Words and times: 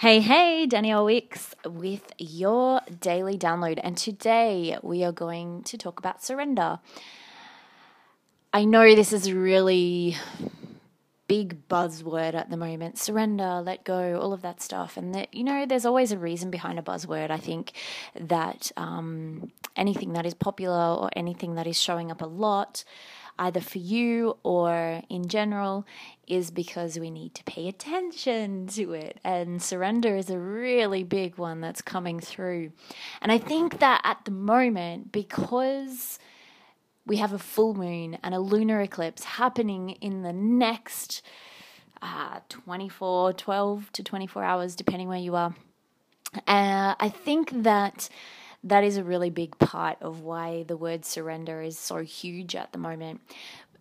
Hey, 0.00 0.20
hey, 0.20 0.64
Danielle 0.66 1.06
Wicks 1.06 1.56
with 1.66 2.12
your 2.18 2.80
daily 3.00 3.36
download. 3.36 3.80
And 3.82 3.96
today 3.96 4.78
we 4.80 5.02
are 5.02 5.10
going 5.10 5.64
to 5.64 5.76
talk 5.76 5.98
about 5.98 6.22
surrender. 6.22 6.78
I 8.52 8.64
know 8.64 8.94
this 8.94 9.12
is 9.12 9.26
a 9.26 9.34
really 9.34 10.16
big 11.26 11.66
buzzword 11.66 12.34
at 12.34 12.48
the 12.48 12.56
moment 12.56 12.96
surrender, 12.96 13.60
let 13.60 13.82
go, 13.82 14.20
all 14.20 14.32
of 14.32 14.42
that 14.42 14.62
stuff. 14.62 14.96
And 14.96 15.16
that, 15.16 15.34
you 15.34 15.42
know, 15.42 15.66
there's 15.66 15.84
always 15.84 16.12
a 16.12 16.18
reason 16.18 16.52
behind 16.52 16.78
a 16.78 16.82
buzzword. 16.82 17.32
I 17.32 17.38
think 17.38 17.72
that 18.14 18.70
um, 18.76 19.50
anything 19.74 20.12
that 20.12 20.24
is 20.24 20.34
popular 20.34 20.94
or 20.94 21.10
anything 21.16 21.56
that 21.56 21.66
is 21.66 21.76
showing 21.76 22.12
up 22.12 22.22
a 22.22 22.26
lot 22.26 22.84
either 23.38 23.60
for 23.60 23.78
you 23.78 24.36
or 24.42 25.02
in 25.08 25.28
general, 25.28 25.86
is 26.26 26.50
because 26.50 26.98
we 26.98 27.10
need 27.10 27.34
to 27.34 27.44
pay 27.44 27.68
attention 27.68 28.66
to 28.68 28.92
it. 28.92 29.18
And 29.24 29.62
surrender 29.62 30.16
is 30.16 30.30
a 30.30 30.38
really 30.38 31.04
big 31.04 31.38
one 31.38 31.60
that's 31.60 31.80
coming 31.82 32.20
through. 32.20 32.72
And 33.22 33.32
I 33.32 33.38
think 33.38 33.78
that 33.78 34.00
at 34.04 34.24
the 34.24 34.30
moment, 34.30 35.12
because 35.12 36.18
we 37.06 37.16
have 37.16 37.32
a 37.32 37.38
full 37.38 37.74
moon 37.74 38.18
and 38.22 38.34
a 38.34 38.40
lunar 38.40 38.80
eclipse 38.82 39.24
happening 39.24 39.90
in 39.90 40.22
the 40.22 40.32
next 40.32 41.22
uh, 42.02 42.40
24, 42.48 43.32
12 43.32 43.92
to 43.92 44.02
24 44.04 44.44
hours, 44.44 44.76
depending 44.76 45.08
where 45.08 45.18
you 45.18 45.34
are. 45.34 45.54
Uh, 46.46 46.94
I 47.00 47.08
think 47.08 47.62
that 47.62 48.08
that 48.64 48.84
is 48.84 48.96
a 48.96 49.04
really 49.04 49.30
big 49.30 49.58
part 49.58 49.98
of 50.00 50.20
why 50.20 50.64
the 50.64 50.76
word 50.76 51.04
surrender 51.04 51.62
is 51.62 51.78
so 51.78 51.98
huge 51.98 52.54
at 52.54 52.72
the 52.72 52.78
moment. 52.78 53.20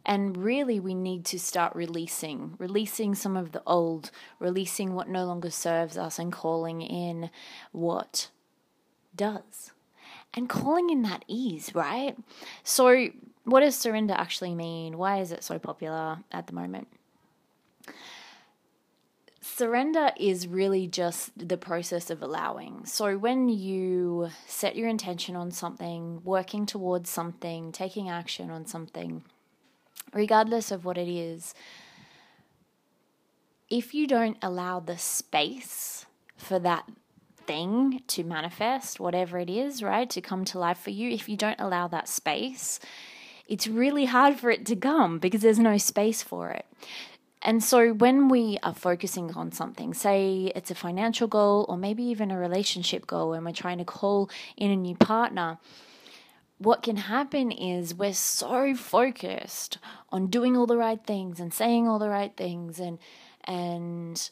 And 0.05 0.37
really, 0.37 0.79
we 0.79 0.93
need 0.93 1.25
to 1.25 1.39
start 1.39 1.75
releasing, 1.75 2.55
releasing 2.59 3.13
some 3.13 3.35
of 3.35 3.51
the 3.51 3.61
old, 3.67 4.09
releasing 4.39 4.93
what 4.93 5.09
no 5.09 5.25
longer 5.25 5.49
serves 5.49 5.97
us, 5.97 6.17
and 6.17 6.31
calling 6.31 6.81
in 6.81 7.29
what 7.73 8.29
does. 9.13 9.71
And 10.33 10.47
calling 10.47 10.89
in 10.89 11.01
that 11.01 11.25
ease, 11.27 11.75
right? 11.75 12.15
So, 12.63 13.07
what 13.43 13.61
does 13.61 13.75
surrender 13.75 14.13
actually 14.13 14.55
mean? 14.55 14.97
Why 14.97 15.19
is 15.19 15.33
it 15.33 15.43
so 15.43 15.59
popular 15.59 16.19
at 16.31 16.47
the 16.47 16.53
moment? 16.53 16.87
Surrender 19.47 20.11
is 20.17 20.47
really 20.47 20.87
just 20.87 21.47
the 21.47 21.57
process 21.57 22.09
of 22.09 22.21
allowing. 22.21 22.85
So, 22.85 23.17
when 23.17 23.49
you 23.49 24.29
set 24.45 24.75
your 24.75 24.87
intention 24.87 25.35
on 25.35 25.51
something, 25.51 26.21
working 26.23 26.65
towards 26.65 27.09
something, 27.09 27.71
taking 27.71 28.09
action 28.09 28.49
on 28.49 28.65
something, 28.65 29.23
regardless 30.13 30.71
of 30.71 30.85
what 30.85 30.97
it 30.97 31.07
is, 31.07 31.53
if 33.69 33.93
you 33.93 34.07
don't 34.07 34.37
allow 34.41 34.79
the 34.79 34.97
space 34.97 36.05
for 36.37 36.59
that 36.59 36.89
thing 37.45 38.03
to 38.07 38.23
manifest, 38.23 38.99
whatever 38.99 39.39
it 39.39 39.49
is, 39.49 39.81
right, 39.81 40.09
to 40.09 40.21
come 40.21 40.45
to 40.45 40.59
life 40.59 40.77
for 40.77 40.91
you, 40.91 41.09
if 41.09 41.27
you 41.27 41.37
don't 41.37 41.59
allow 41.59 41.87
that 41.87 42.07
space, 42.07 42.79
it's 43.47 43.67
really 43.67 44.05
hard 44.05 44.39
for 44.39 44.51
it 44.51 44.65
to 44.65 44.75
come 44.75 45.19
because 45.19 45.41
there's 45.41 45.59
no 45.59 45.77
space 45.77 46.21
for 46.21 46.51
it. 46.51 46.65
And 47.41 47.63
so 47.63 47.93
when 47.93 48.29
we 48.29 48.57
are 48.63 48.73
focusing 48.73 49.31
on 49.33 49.51
something, 49.51 49.93
say 49.93 50.51
it's 50.55 50.71
a 50.71 50.75
financial 50.75 51.27
goal 51.27 51.65
or 51.69 51.77
maybe 51.77 52.03
even 52.03 52.31
a 52.31 52.37
relationship 52.37 53.05
goal, 53.05 53.33
and 53.33 53.45
we're 53.45 53.51
trying 53.51 53.77
to 53.77 53.85
call 53.85 54.29
in 54.55 54.71
a 54.71 54.75
new 54.75 54.95
partner, 54.95 55.59
what 56.57 56.81
can 56.81 56.97
happen 56.97 57.51
is 57.51 57.93
we're 57.93 58.13
so 58.13 58.73
focused 58.73 59.77
on 60.09 60.27
doing 60.27 60.57
all 60.57 60.65
the 60.65 60.77
right 60.77 61.03
things 61.05 61.39
and 61.39 61.53
saying 61.53 61.87
all 61.87 61.99
the 61.99 62.09
right 62.09 62.35
things 62.35 62.79
and 62.79 62.97
and 63.43 64.31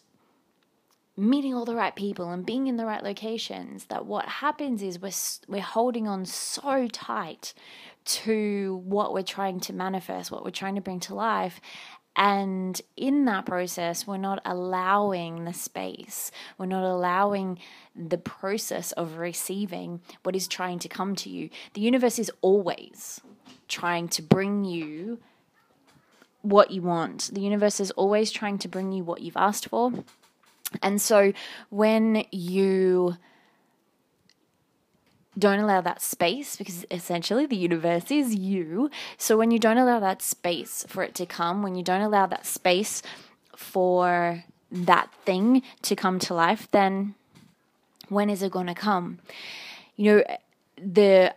meeting 1.18 1.54
all 1.54 1.64
the 1.64 1.76
right 1.76 1.96
people 1.96 2.32
and 2.32 2.46
being 2.46 2.68
in 2.68 2.76
the 2.76 2.86
right 2.86 3.04
locations 3.04 3.86
that 3.86 4.06
what 4.06 4.26
happens 4.26 4.82
is 4.82 5.00
we're 5.00 5.12
we're 5.48 5.62
holding 5.62 6.08
on 6.08 6.26
so 6.26 6.88
tight 6.88 7.54
to 8.04 8.82
what 8.86 9.14
we're 9.14 9.24
trying 9.24 9.60
to 9.60 9.74
manifest, 9.74 10.32
what 10.32 10.44
we're 10.44 10.52
trying 10.52 10.76
to 10.76 10.82
bring 10.82 11.00
to 11.00 11.16
life, 11.16 11.62
and 12.16 12.82
in 12.96 13.26
that 13.26 13.46
process, 13.46 14.08
we're 14.08 14.18
not 14.18 14.42
allowing 14.46 15.46
the 15.46 15.54
space, 15.54 16.32
we're 16.58 16.66
not 16.66 16.84
allowing 16.84 17.60
the 17.96 18.18
process 18.18 18.92
of 18.94 19.18
receiving 19.18 20.02
what 20.24 20.36
is 20.36 20.48
trying 20.48 20.80
to 20.80 20.88
come 20.88 21.16
to 21.16 21.30
you. 21.30 21.50
The 21.74 21.82
universe 21.82 22.20
is 22.20 22.32
always 22.42 23.22
trying 23.68 24.08
to 24.10 24.22
bring 24.22 24.64
you 24.64 25.20
what 26.42 26.72
you 26.72 26.82
want. 26.82 27.32
The 27.34 27.42
universe 27.42 27.80
is 27.80 27.92
always 27.92 28.32
trying 28.32 28.60
to 28.60 28.68
bring 28.68 28.92
you 28.92 29.04
what 29.04 29.22
you've 29.22 29.38
asked 29.38 29.70
for. 29.70 29.92
And 30.82 31.02
so 31.02 31.34
when 31.70 32.26
you 32.32 33.18
don't 35.38 35.60
allow 35.60 35.82
that 35.82 36.02
space 36.02 36.56
because 36.56 36.86
essentially 36.90 37.46
the 37.46 37.56
universe 37.56 38.10
is 38.10 38.36
you. 38.36 38.90
So 39.18 39.38
when 39.38 39.52
you 39.52 39.60
don't 39.60 39.78
allow 39.78 40.00
that 40.00 40.22
space 40.22 40.86
for 40.88 41.04
it 41.04 41.16
to 41.16 41.26
come, 41.26 41.62
when 41.62 41.76
you 41.76 41.84
don't 41.84 42.02
allow 42.02 42.26
that 42.28 42.46
space 42.46 43.02
for 43.56 44.44
that 44.72 45.12
thing 45.26 45.62
to 45.84 45.96
come 45.96 46.20
to 46.20 46.34
life, 46.34 46.68
then 46.72 47.16
when 48.10 48.30
is 48.30 48.42
it 48.42 48.52
going 48.52 48.68
to 48.68 48.74
come? 48.74 49.20
You 49.96 50.18
know, 50.18 50.24
the 50.78 51.34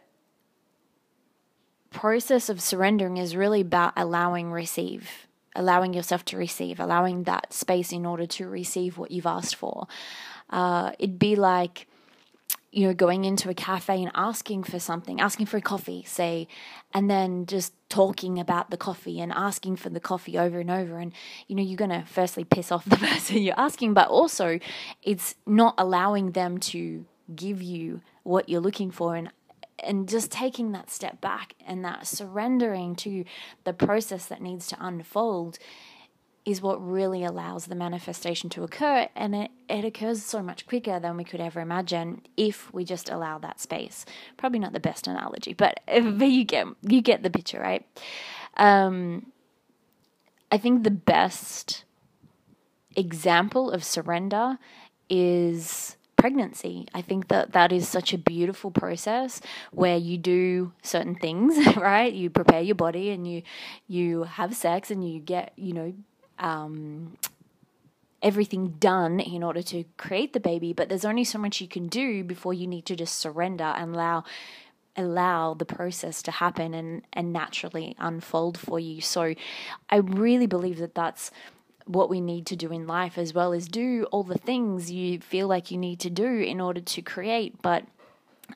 process 1.91 2.49
of 2.49 2.61
surrendering 2.61 3.17
is 3.17 3.35
really 3.35 3.63
about 3.63 3.93
allowing 3.97 4.53
receive 4.53 5.27
allowing 5.57 5.95
yourself 5.95 6.25
to 6.25 6.37
receive 6.37 6.79
allowing 6.79 7.25
that 7.25 7.53
space 7.53 7.93
in 7.93 8.05
order 8.05 8.27
to 8.27 8.47
receive 8.47 8.99
what 8.99 9.11
you've 9.11 9.27
asked 9.27 9.57
for 9.57 9.89
uh, 10.51 10.93
it'd 10.99 11.19
be 11.19 11.35
like 11.35 11.87
you 12.71 12.87
know, 12.87 12.95
going 12.95 13.25
into 13.25 13.49
a 13.49 13.55
cafe 13.55 14.03
and 14.03 14.11
asking 14.15 14.63
for 14.63 14.79
something, 14.79 15.21
asking 15.21 15.47
for 15.47 15.57
a 15.57 15.63
coffee, 15.63 16.05
say, 16.07 16.47
and 16.93 17.11
then 17.11 17.47
just 17.47 17.73
talking 17.89 18.39
about 18.39 18.71
the 18.71 18.77
coffee 18.77 19.21
and 19.21 19.33
asking 19.33 19.77
for 19.77 19.89
the 19.89 20.01
coffee 20.01 20.37
over 20.39 20.61
and 20.61 20.71
over. 20.71 20.99
And, 20.99 21.13
you 21.47 21.57
know, 21.57 21.63
you're 21.63 21.79
going 21.79 21.91
to 21.91 22.05
firstly 22.07 22.45
piss 22.45 22.71
off 22.71 22.85
the 22.87 22.97
person 22.97 23.39
you're 23.39 23.59
asking, 23.59 23.95
but 23.95 24.09
also 24.09 24.59
it's 25.03 25.35
not 25.47 25.75
allowing 25.79 26.33
them 26.33 26.59
to 26.59 27.07
give 27.35 27.63
you 27.63 28.03
what 28.23 28.49
you're 28.49 28.61
looking 28.61 28.91
for 28.91 29.17
and 29.17 29.31
and 29.81 30.09
just 30.09 30.33
taking 30.33 30.73
that 30.73 30.91
step 30.91 31.21
back 31.21 31.55
and 31.65 31.85
that 31.85 32.05
surrendering 32.05 32.97
to 32.97 33.25
the 33.63 33.73
process 33.73 34.27
that 34.27 34.43
needs 34.43 34.67
to 34.67 34.77
unfold 34.81 35.57
is 36.49 36.63
what 36.63 36.83
really 36.83 37.25
allows 37.25 37.67
the 37.67 37.75
manifestation 37.75 38.49
to 38.49 38.63
occur. 38.63 39.07
And 39.15 39.35
it, 39.35 39.51
it 39.69 39.85
occurs 39.85 40.23
so 40.23 40.43
much 40.43 40.67
quicker 40.67 40.99
than 40.99 41.19
we 41.19 41.25
could 41.25 41.43
ever 41.43 41.61
imagine 41.61 42.23
if 42.39 42.73
we 42.73 42.87
just 42.87 43.11
allow 43.11 43.37
that 43.41 43.61
space. 43.61 44.07
Probably 44.39 44.59
not 44.59 44.73
the 44.73 44.81
best 44.81 45.07
analogy, 45.07 45.53
but, 45.53 45.81
but 45.87 46.29
you 46.29 46.45
get 46.45 46.67
you 46.81 47.03
get 47.03 47.23
the 47.23 47.29
picture, 47.29 47.61
right? 47.61 47.87
Um, 48.57 49.31
I 50.51 50.57
think 50.57 50.85
the 50.85 50.91
best 50.91 51.85
example 52.97 53.71
of 53.71 53.85
surrender 53.85 54.59
is 55.11 55.99
pregnancy. 56.17 56.89
I 56.95 57.03
think 57.03 57.29
that 57.29 57.53
that 57.53 57.73
is 57.73 57.87
such 57.87 58.15
a 58.15 58.19
beautiful 58.19 58.71
process 58.71 59.43
where 59.71 59.99
you 59.99 60.17
do 60.17 60.73
certain 60.81 61.15
things, 61.15 61.77
right? 61.77 62.11
You 62.11 62.31
prepare 62.31 62.63
your 62.63 62.75
body 62.75 63.11
and 63.11 63.31
you 63.31 63.43
you 63.87 64.23
have 64.23 64.57
sex 64.57 64.91
and 64.91 65.07
you 65.07 65.21
get, 65.21 65.53
you 65.55 65.75
know, 65.75 65.93
um, 66.39 67.17
everything 68.23 68.69
done 68.79 69.21
in 69.21 69.43
order 69.43 69.63
to 69.63 69.85
create 69.97 70.33
the 70.33 70.41
baby, 70.41 70.73
but 70.73 70.89
there's 70.89 71.05
only 71.05 71.25
so 71.25 71.39
much 71.39 71.61
you 71.61 71.69
can 71.69 71.89
do 71.89 72.25
before 72.25 72.55
you 72.55 72.67
need 72.67 72.87
to 72.87 72.97
just 72.97 73.17
surrender 73.17 73.65
and 73.65 73.95
allow 73.95 74.25
allow 74.97 75.55
the 75.55 75.65
process 75.65 76.23
to 76.23 76.33
happen 76.33 76.75
and 76.75 77.03
and 77.13 77.33
naturally 77.33 77.95
unfold 77.99 78.59
for 78.59 78.81
you. 78.81 79.01
So 79.01 79.35
I 79.89 79.97
really 79.97 80.47
believe 80.47 80.79
that 80.79 80.95
that's 80.95 81.31
what 81.85 82.11
we 82.11 82.21
need 82.21 82.45
to 82.47 82.57
do 82.57 82.71
in 82.71 82.87
life 82.87 83.17
as 83.17 83.33
well 83.33 83.53
as 83.53 83.67
do 83.67 84.07
all 84.11 84.23
the 84.23 84.37
things 84.37 84.91
you 84.91 85.21
feel 85.21 85.49
like 85.49 85.71
you 85.71 85.79
need 85.79 86.01
to 86.01 86.11
do 86.11 86.41
in 86.41 86.61
order 86.61 86.81
to 86.81 87.01
create, 87.01 87.63
but 87.63 87.85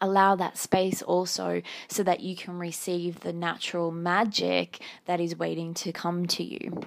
allow 0.00 0.34
that 0.36 0.58
space 0.58 1.00
also 1.02 1.62
so 1.88 2.02
that 2.02 2.20
you 2.20 2.36
can 2.36 2.58
receive 2.58 3.20
the 3.20 3.32
natural 3.32 3.90
magic 3.90 4.80
that 5.06 5.20
is 5.20 5.36
waiting 5.36 5.72
to 5.74 5.92
come 5.92 6.26
to 6.26 6.42
you. 6.42 6.82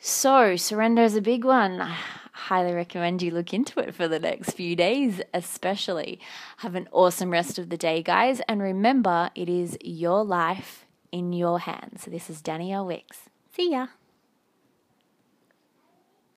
So, 0.00 0.54
surrender 0.54 1.02
is 1.02 1.16
a 1.16 1.20
big 1.20 1.44
one. 1.44 1.80
I 1.80 1.96
highly 2.32 2.72
recommend 2.72 3.20
you 3.20 3.32
look 3.32 3.52
into 3.52 3.80
it 3.80 3.94
for 3.94 4.06
the 4.06 4.20
next 4.20 4.52
few 4.52 4.76
days, 4.76 5.20
especially. 5.34 6.20
Have 6.58 6.76
an 6.76 6.88
awesome 6.92 7.30
rest 7.30 7.58
of 7.58 7.68
the 7.68 7.76
day, 7.76 8.02
guys. 8.02 8.40
And 8.48 8.62
remember, 8.62 9.30
it 9.34 9.48
is 9.48 9.76
your 9.82 10.24
life 10.24 10.86
in 11.10 11.32
your 11.32 11.58
hands. 11.58 12.04
This 12.04 12.30
is 12.30 12.40
Danielle 12.40 12.86
Wicks. 12.86 13.22
See 13.52 13.72
ya. 13.72 13.88